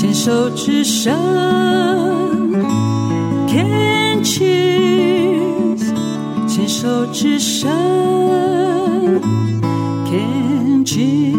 [0.00, 1.12] 牵手之声
[3.46, 5.92] ，Can cheers，
[6.48, 7.70] 牵手之声
[10.06, 11.36] ，Can cheers。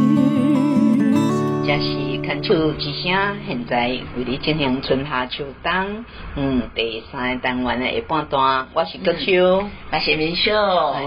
[1.66, 6.06] 这是牵手之声，现在为你进行春夏秋冬，
[6.36, 10.54] 嗯，第三个单元的下半段，我是歌手，我是明秀，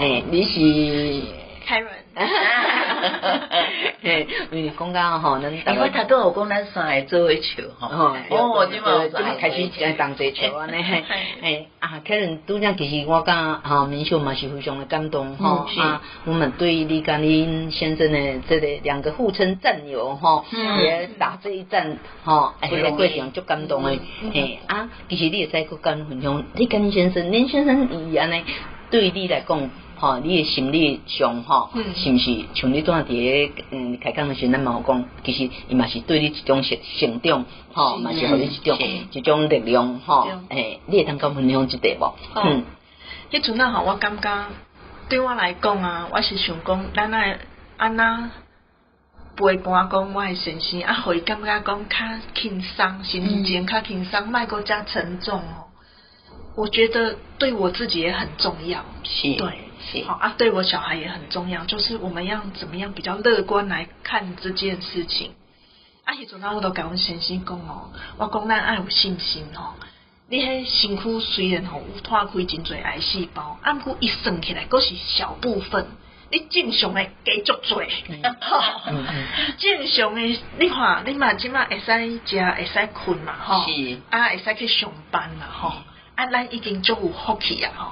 [0.01, 1.21] 哎，你是
[1.65, 1.89] 凯文。
[3.09, 3.65] 哈哈哈！
[4.01, 8.15] 嘿，因为讲到吼，咱大概他都有讲咱三个做伙笑吼。
[8.29, 10.83] 哦，对嘛，就开始诶同齐笑安尼。
[10.83, 11.03] 嘿，
[11.41, 15.65] 嘿，啊，可能拄则其实我甲吼明秀嘛是非常的感动吼。
[15.79, 20.45] 啊，我们对你甲恁先生的这个两个互称战友吼，
[20.81, 23.99] 也打这一战吼，哎，这个过程足感动诶。
[24.33, 28.43] 嘿，啊，其实你也在跟分享，你甲恁先生，恁先生伊安尼
[28.89, 29.69] 对你来讲。
[30.05, 38.77] 吼，你诶心理上吼，是毋是像你当伫个嗯开讲诶时阵，咱嘛有讲，其实伊嘛是对你一种成成长，吼，嘛是互你一种
[39.11, 42.15] 一种力量，吼，诶，你会通甲分享一块无？
[42.35, 42.63] 嗯，
[43.31, 44.45] 迄阵啊，吼，我感觉
[45.09, 47.39] 对我来讲啊，我是想讲，咱爱
[47.77, 48.29] 安那
[49.35, 51.97] 陪伴讲我诶先生，啊，互伊感觉讲较
[52.35, 55.65] 轻松，心情较轻松，莫搁遮沉重哦。
[56.55, 59.64] 我觉得对我自己也很重要，是，对。
[60.07, 65.33] 好啊，对我小孩也很重要，就是我们要怎么样比较乐观来看这件事情。
[66.03, 69.73] 啊，迄阵啊，我都甲阮先生讲哦，我讲咱爱有信心哦。
[70.27, 75.87] 你迄身躯虽然吼有脱开真侪癌细胞，啊，毋过一算起来，阁是小部分。
[76.31, 77.83] 你正常诶继续做，
[79.59, 81.85] 正常诶，你看你嘛即马会使
[82.25, 85.73] 食，会使困嘛，吼，是啊，会使去上班嘛，吼。
[86.15, 87.71] 啊，咱已经足有福气啊！
[87.75, 87.85] 吼，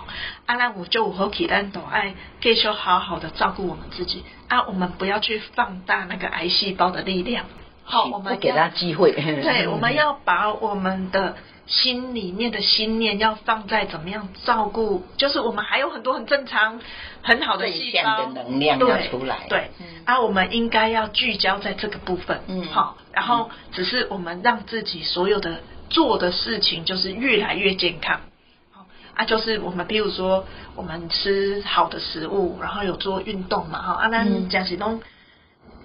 [0.46, 4.24] 啊，咱有足有福气，咱都爱继续好好的照顾我们自己。
[4.48, 7.46] 啊，我们不要去放大那个癌细胞的力量。
[7.84, 9.12] 好，我们给他机会。
[9.44, 11.36] 对，我们要把我们的
[11.66, 16.80] 心里面的心念要放在怎么样照顾，就是我们还有很多很正常、
[17.24, 19.48] 很好的细胞的能量要出来。
[19.50, 19.72] 对，
[20.06, 22.40] 啊，我们应该要聚焦在这个部分。
[22.48, 25.60] 嗯，好，然后只是我们让自己所有的。
[25.94, 28.20] 做的事情就是越来越健康，
[28.72, 30.46] 好啊，就是我们比如说
[30.76, 35.02] 我们吃好的食物，然后有做运动嘛，哈，啊，那贾启东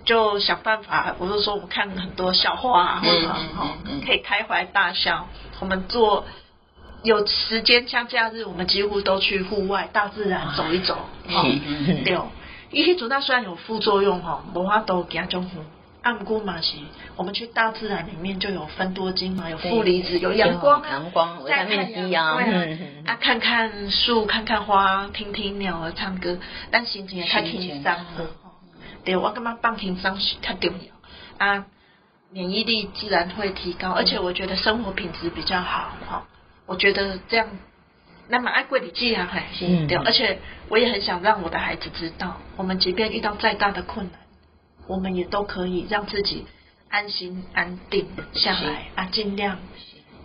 [0.06, 3.76] 就想办法，我就说我们看很多笑话啊，或者哈，
[4.06, 5.28] 可以开怀大笑。
[5.60, 6.24] 我们做
[7.02, 10.94] 有时间像假日，我们几乎都去户外大自然走一走，
[11.28, 11.44] 哈，
[12.06, 12.18] 对，
[12.70, 15.50] 一些主那虽然有副作用哈，无法都加重。
[16.03, 16.76] 按估嘛是，
[17.16, 22.38] 我们去大自然里面就有分多精嘛，有负离子，有阳光，阳光，维他命 D 啊，
[23.04, 26.38] 啊，看看树，看看花，听听鸟儿唱歌，
[26.70, 28.31] 但心情也太轻松了。
[29.04, 31.66] 对，我感觉放轻松是太重要啊，
[32.30, 36.26] 免疫力自然会提高，而且我觉得生活品质比较好哈。
[36.66, 37.48] 我觉得这样，
[38.28, 40.38] 那么爱贵的既然还行，对，而且
[40.69, 44.20] 我也很想让我的孩子知道，我们即便遇到再大的困难。
[44.88, 46.44] 我们也都可以让自己
[46.91, 49.59] 安心安定下来啊，尽量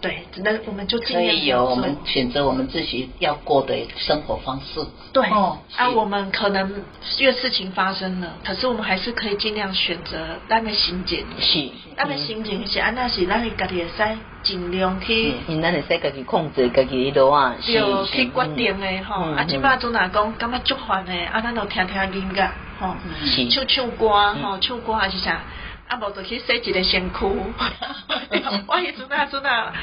[0.02, 1.26] 对，只能我们就尽量。
[1.26, 4.86] 可以有我们选择我们自己要过的生活方式。
[5.14, 6.84] 对，啊，我们可能
[7.18, 11.26] 因为事情发生了，可是我们还是可以尽量选择那个心境。
[11.40, 15.36] 是，那个心境是安那是，咱家己会使尽量去。
[15.48, 17.56] 嗯，咱会使家己控制家己的话。
[17.66, 19.24] 对，去决定的吼。
[19.32, 22.52] 啊，即摆总来讲，感觉足烦的，啊，咱就听听音乐。
[22.84, 22.96] 哦，
[23.50, 25.42] 唱唱歌，吼，唱歌还是啥？
[25.88, 27.20] 啊，无就去洗一个身躯。
[28.68, 29.74] 我迄阵啊，阵啊，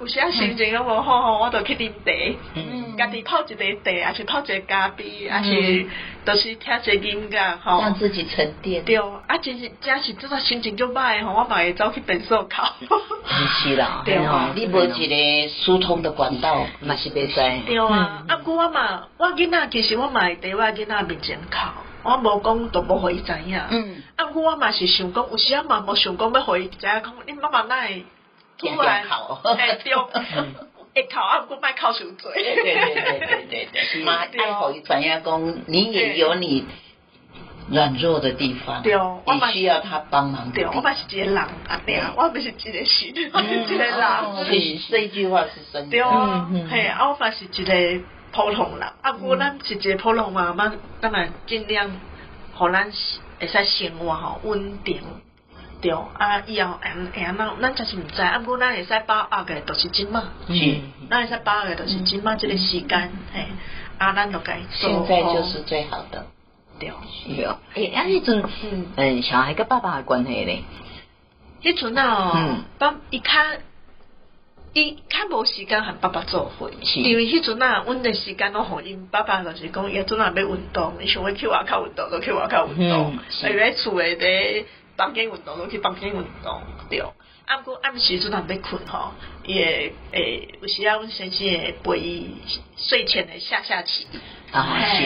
[0.00, 5.86] 有时啊心情拢无好吼，我就去啉茶，嗯，家己泡一个茶，还是泡一个咖啡，还是
[6.26, 8.84] 都是听一个音乐，吼，让自己沉淀。
[8.84, 12.74] 对，啊，真是真是阵啊心情就歹吼，我嘛会走去便所靠。
[13.62, 17.40] 是啦， 对啊，你无一个疏通的管道，嘛是袂使。
[17.66, 21.72] 对啊，啊，不过我嘛，我囡仔其实我嘛会伫我囡仔面前靠。
[22.06, 28.04] 我无讲都无互伊知影，嗯，啊，我嘛是想讲，有时啊嘛无想讲要互伊知影，讲你妈妈哪会
[28.58, 29.02] 突然
[29.58, 29.92] 哎对，
[30.94, 36.64] 会哭啊，不过莫哭伤济，对对对对对对，妈爱互伊知影讲，你也有你
[37.70, 48.04] 软弱的地方，对，你需要他帮忙，对，我嘛是一个人啊，对啊，我不是一个神，我是一个人，是这句话是真的，对啊，嘿，啊，我嘛是一个。
[48.32, 51.90] 普通人，啊，我咱是一个普通嘛，咱咱嘛尽量，
[52.54, 52.90] 互咱
[53.40, 55.00] 会使生活吼稳定，
[55.80, 56.90] 对，啊，以后哎
[57.20, 63.46] 呀，咱咱就是毋知，啊，不过咱会使把握个，就是即嘛，嗯，咱会使把握个，就是即嘛即个时间，嘿，
[63.98, 66.04] 啊，咱就该现在就是最好。
[66.10, 66.26] 的，
[66.78, 68.44] 对，是哦，诶，啊，迄阵，
[68.96, 70.62] 嗯，小孩跟爸爸的关系咧，
[71.62, 72.64] 迄阵啊，嗯。
[72.78, 73.30] 爸伊较
[74.82, 84.64] 伊较无时间和爸爸做伙，因为迄阵啊，阮的时间拢互因爸爸就是讲，伊阵啊要运动，伊想要去外口运动，就去外口运动，哎，在厝诶伫
[84.96, 87.00] 房间运动，就去房间运动，对。
[87.00, 89.12] 啊，毋过暗时阵啊要困吼，
[89.46, 92.36] 伊会诶有时啊，阮先生会陪伊
[92.76, 94.06] 睡前的下下棋，
[94.52, 95.02] 啊是，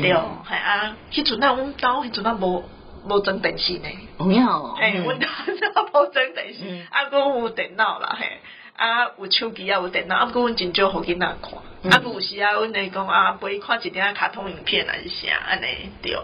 [0.00, 2.64] 对，系啊，迄阵啊，阮兜迄阵啊无。
[3.04, 3.88] 无装电视呢？
[4.20, 4.46] 有影，
[4.76, 5.26] 嘿，阮兜
[5.74, 8.38] 啊无装电视，啊，阁有电脑啦，嘿，
[8.76, 16.16] 啊，有手机啊，有电脑，啊，阁阮真少互囡仔看，啊，有时啊，阮会讲啊，陪伊看一点卡通影片啊，是啥安尼对，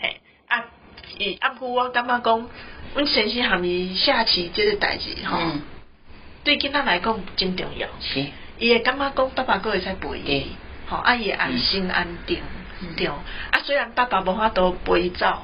[0.00, 0.64] 嘿，啊，
[1.18, 2.48] 伊啊，阁我感觉讲，
[2.94, 5.38] 阮先生含伊下棋即个代志吼，
[6.44, 8.24] 对囡仔来讲真重要，是，
[8.58, 10.52] 伊会感觉讲爸爸阁会使陪伊，
[10.88, 12.40] 吼，啊，伊会安心安定，
[12.96, 13.16] 对，啊，
[13.64, 15.42] 虽然爸爸无法度陪伊走。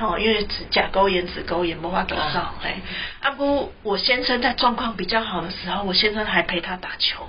[0.00, 2.54] 哦，因为甲沟炎、子沟炎没法得到。
[2.62, 2.76] 哎，
[3.20, 7.26] 啊不，我先生在状况比较好的时候，我先生还陪他打球。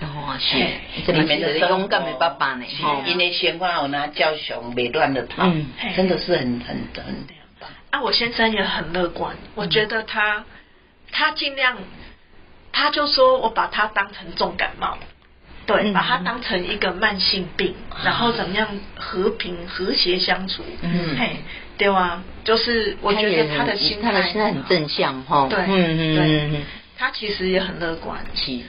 [0.00, 0.56] 哦，是，
[1.06, 2.64] 这里面的勇敢的爸爸呢，
[3.06, 5.50] 因为先话我拿教熊没乱的跑，
[5.96, 7.26] 真的是很很很
[7.58, 7.70] 棒。
[7.90, 10.44] 啊，我先生也很乐观，我觉得他
[11.12, 11.76] 他尽量，
[12.72, 14.98] 他就说我把他当成重感冒。
[15.66, 20.64] 对，把他当成一个慢性病，然后怎么样和平和谐相处？
[20.80, 21.36] 嗯，嘿，
[21.80, 25.46] 对啊，就是我觉得他的心态，他的心态很正向哈。
[25.48, 26.62] 对，嗯嗯，
[26.98, 28.18] 他其实也很乐观，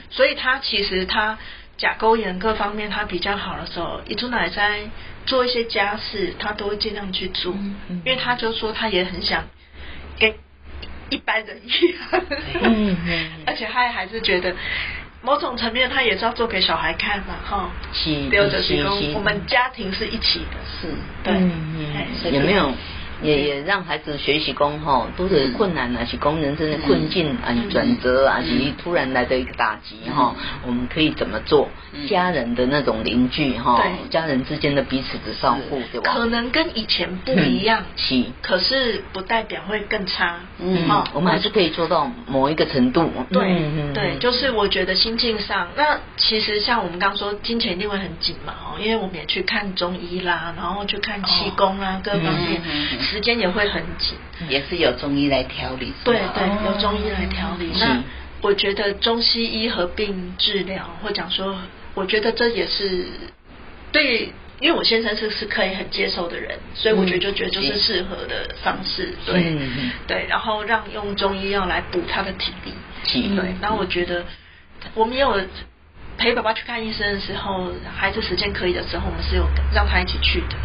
[0.08, 1.38] 所以他其实他
[1.76, 4.80] 甲沟炎各方面他比较好的时候，一出奶在
[5.26, 7.54] 做一些家事，他都会尽量去做，
[8.04, 9.44] 因为他就说他也很想
[10.18, 10.32] 跟
[11.10, 12.22] 一般人一样，
[12.62, 14.54] 嗯嗯， 而且他还是觉得。
[15.24, 17.70] 某种层面，他也是要做给小孩看嘛，哈。
[17.92, 19.12] 是，是是。
[19.14, 20.88] 我们家庭是一起的，是。
[21.22, 21.32] 对。
[22.32, 22.74] 有没有
[23.22, 30.34] 也也让孩子学习功哈，都是困难啊，是工人生的困境啊，转折啊，及突然来的一个打击哈，
[30.66, 31.68] 我们可以怎么做？
[32.08, 36.12] 家人的那种邻居哈，家人之间的彼此的照顾，对吧？
[36.14, 40.40] 可能跟以前不一样，是，可是不代表会更差。
[40.58, 43.10] 嗯，我们还是可以做到某一个程度。
[43.30, 52.62] 对，对，就是我觉得心境上，那其实像我们刚刚说，金钱一定会很紧嘛，哦，因为我们也去看中医啦，然后去看气功啊，各方面，
[53.12, 54.16] 时间也会很紧。
[54.48, 55.92] 也是有中医来调理。
[56.02, 57.70] 对对，有中医来调理。
[57.78, 58.02] 那
[58.40, 61.56] 我觉得中西医合并治疗，或讲说。
[61.94, 63.04] 我觉得这也是
[63.92, 72.72] 对，因为我先生是是可以很接受的人，所以我觉得就觉得就是适合的方式，对、嗯、对，然后让用中医药来补他的体力，
[73.14, 73.54] 嗯、对。
[73.60, 74.24] 然后我觉得
[74.94, 75.38] 我们也有
[76.16, 80.56] 陪爸爸去看医生的时候，孩子时间可以的时候，我们是有让他一起去的，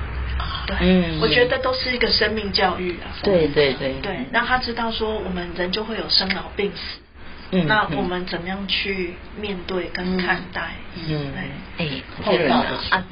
[0.68, 7.00] 对，嗯、我觉得都是一个生命教育啊，对对对，对，让他知道说我们人就会有生老病死。
[7.52, 10.72] 嗯，那我们怎么样去面对跟看待？
[11.08, 11.32] 嗯，
[11.78, 11.88] 哎，
[12.24, 13.04] 好人啊，啊，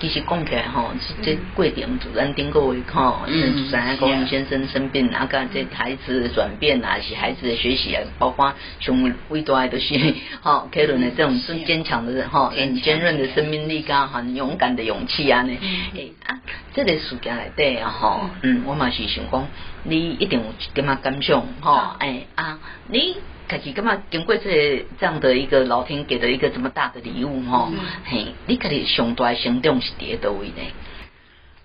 [0.00, 0.90] 其实讲起来吼，
[1.22, 9.94] 这过程主咱顶个位吼，嗯，主持人先生生病，啊，个这孩子的转变啊，是孩子的学习啊，包括从伟大的是
[10.40, 15.52] 吼，凯伦的这种是坚强的人吼，很坚韧的生命力，啊很勇敢的勇气啊呢，
[15.94, 16.40] 哎啊，
[16.72, 19.46] 这个事件来对啊吼，嗯，我嘛是想讲，
[19.82, 22.58] 你一定有感觉感想吼，哎啊，
[22.88, 23.16] 你。
[23.48, 27.70] 可是干嘛经过这这样的一个老天给的一个这么大的礼物哈？
[28.04, 30.62] 嘿，你可能上大行动是第多位呢？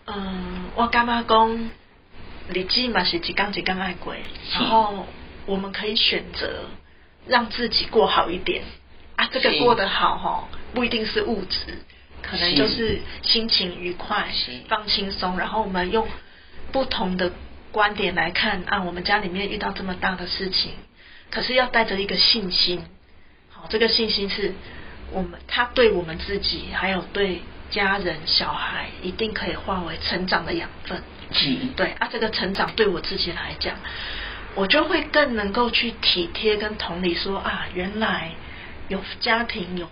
[0.05, 1.69] 嗯，我感觉讲
[2.49, 4.13] 日子嘛是一天一天爱过，
[4.53, 5.05] 然后
[5.45, 6.65] 我们可以选择
[7.25, 8.63] 让自己过好一点
[9.15, 9.29] 啊。
[9.31, 11.77] 这个过得好哈，不一定是物质，
[12.21, 14.27] 可能就是心情愉快，
[14.67, 15.37] 放轻松。
[15.37, 16.07] 然后我们用
[16.71, 17.31] 不同的
[17.71, 20.71] 观点来看啊，我们家里面遇到这么大的事情。
[21.29, 22.83] 可是要带着一个信心，
[23.49, 24.53] 好，这个信心是
[25.11, 31.01] 我们他对我们自己，还有对家人、小孩，一定可以化为成长的养分。
[31.31, 33.75] 是，对啊，这个成长对我自己来讲，
[34.55, 38.31] 我就会更能够去体贴跟同理说啊，原来
[38.87, 39.89] 有家庭有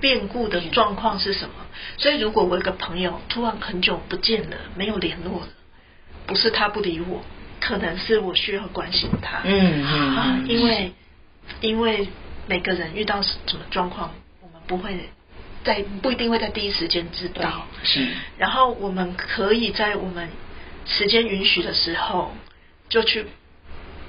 [0.00, 1.54] 变故的状况是什么？
[1.98, 5.48] 所以如果我有个朋友突然很久不见了，没有联络了，
[6.26, 7.22] 不是他不理我。
[7.66, 10.92] 可能是我需要关心他，嗯嗯，啊，因为
[11.62, 12.06] 因为
[12.46, 15.08] 每个人遇到什么状况，我们不会
[15.64, 18.06] 在不一定会在第一时间知道，是。
[18.36, 20.28] 然后我们可以在我们
[20.84, 22.36] 时间允许的时候，
[22.90, 23.24] 就去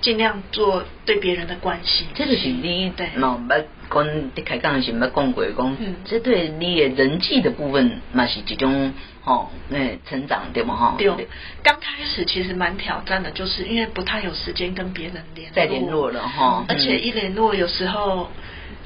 [0.02, 2.08] 尽量做对别人的关心。
[2.14, 10.76] 这个是你对，冇捌讲你开讲时冇讲过讲，嗯，这对你的人际的部分嘛是一种吼，那成长对吗？
[10.76, 11.28] 哈，对。
[11.64, 18.30] 刚开始其实蛮挑战的，就是因为不太有时间跟别人联络，再联络了哈，而且一联络有时候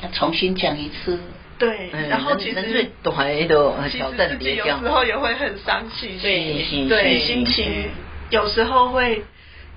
[0.02, 1.20] 要重新讲一次。
[1.58, 2.90] 对，然后其实其实
[4.30, 7.90] 自己有时候也会很伤气，对，对，心情
[8.30, 9.26] 有时候会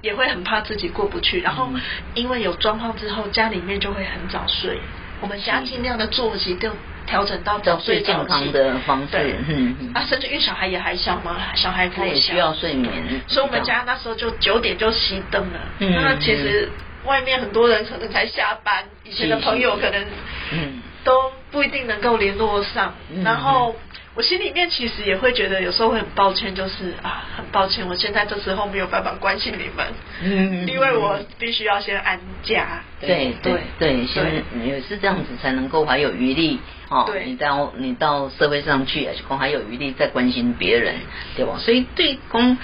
[0.02, 1.68] 也会很怕自己过不去，然后
[2.14, 4.78] 因为有状况之后，家里面就会很早睡，
[5.20, 6.70] 我们家尽量的作息就
[7.06, 12.92] 调整到早睡健康的方式，嗯，啊，甚至因为小孩也还小嘛，小孩他也需要睡眠，
[13.26, 16.68] 所以我们家那时候就九点就熄灯了，那其实
[17.04, 20.04] 外面很多人可能才下班，以前的朋友可能，
[20.52, 20.82] 嗯。
[21.04, 22.94] 都不一定能够联络上，
[23.24, 23.74] 然后
[24.14, 29.86] 我心里面其实也会觉得有时候会很抱歉，就是啊，很抱歉，我现在这时候没有办法关心你们，
[30.22, 32.82] 嗯，因为我必须要先安家。
[33.00, 37.04] 对对对，先也是这样子才能够还有余力哦。
[37.06, 40.94] 对，你到你到社会上去，而且还有余力再关心别人，
[41.34, 41.56] 对吧？
[41.58, 42.58] 所以对公。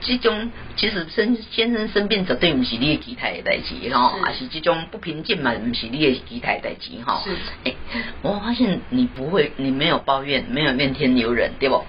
[0.00, 7.20] 这种其实生先生生病绝对不是你的期待的代志哈，而是这种不平静嘛，不是你的期待的代志哈。
[7.24, 7.30] 是，
[7.64, 7.74] 哎，
[8.22, 11.84] 我发现你不会，你没有抱怨，没有怨天尤人，对不？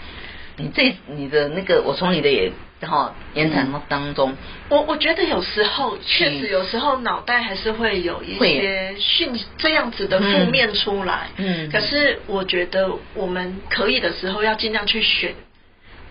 [0.57, 2.51] 你这你的那个，我从你的也
[2.81, 4.35] 哈言谈当中，
[4.69, 15.35] 我我觉得有时候确实有时候脑袋还是会有一些讯这样子的负面出来，嗯，可是我觉得我们可以的时候要尽量去选，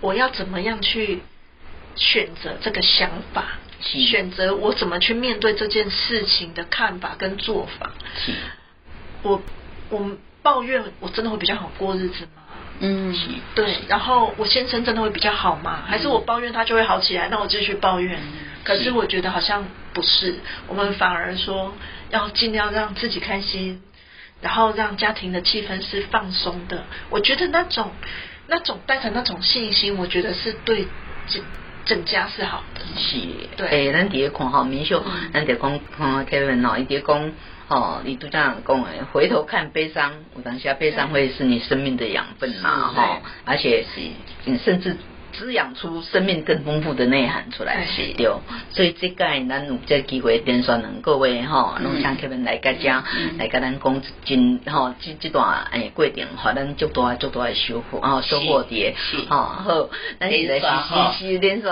[0.01, 1.19] 我要怎么样去。
[1.99, 7.91] 选择这个想法，选择我怎么去面对这件事情的看法跟做法。
[9.23, 9.43] 我
[9.91, 12.43] 我抱怨，我真的会比较好过日子吗？
[12.81, 13.13] 嗯，
[13.57, 13.79] 对。
[13.89, 15.83] 然后我先生真的会比较好吗？
[15.85, 17.29] 还是我抱怨他就会好起来？
[17.29, 18.21] 那我继续抱怨。
[18.63, 20.37] 可是我觉得好像不是，
[20.69, 21.75] 我们反而说
[22.11, 23.83] 要尽量让自己开心，
[24.41, 26.85] 然后让家庭的气氛是放松的。
[27.11, 27.91] 我觉得那种
[28.47, 30.87] 那种带着那种信心，我觉得是对
[31.27, 31.41] 这。
[31.89, 32.63] 整家是好。
[32.75, 33.19] 的，是，
[33.57, 35.03] 对，诶，咱第一看哈，明秀，
[35.33, 37.33] 咱得讲看 Kevin 哦，伊在讲，
[37.69, 44.01] 哦，你都这样讲诶，回头看悲伤，我当下悲伤会是你生命的养分嘛，哈，而且是，
[44.45, 44.97] 你甚至。
[45.39, 48.29] 滋养出生命更丰富的内涵出来，是对。
[48.73, 53.05] 所以这个咱有这机会，点说能各位哈，拢向客们来个家，
[53.39, 58.95] 来跟咱讲真吼，这这段诶过程，哈，咱足多足多的收获啊，收获的，
[59.29, 60.67] 哈好，咱是来是
[61.21, 61.71] 是是点说，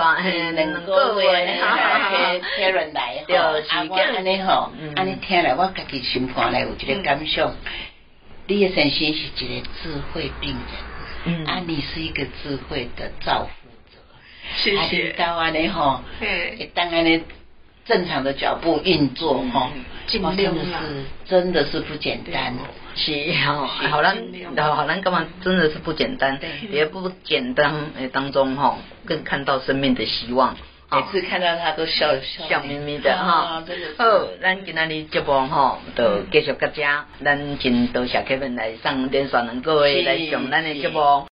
[0.53, 3.51] 能各位哈哈哈，客人 来，对，啊，
[3.89, 7.53] 我安尼吼，安尼听来，我家己心肝来有一个感想，
[8.47, 10.61] 你的先生是一个智慧病人。
[11.25, 13.49] 嗯，啊，你是一个智慧的造
[14.55, 15.11] 谢谢。
[15.13, 17.21] 台湾的哈，嗯，当然呢，
[17.85, 19.71] 正常的脚步运作哈，
[20.07, 22.53] 真的是真的是不简单，
[22.95, 23.11] 是
[23.45, 24.17] 哈，好难，
[24.75, 25.25] 好难，干嘛？
[25.43, 26.39] 真的是不简单，
[26.71, 30.55] 也不简单诶，当中哈，更看到生命的希望。
[30.89, 32.15] 每次看到他都笑
[32.47, 33.13] 笑眯眯的。
[33.17, 33.61] 哈，
[33.97, 41.27] 好，咱今天的节目哈，就继续各家，咱真多谢客们来上电视能够来上咱的节目。